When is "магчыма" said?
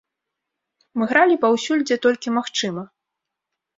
2.39-2.83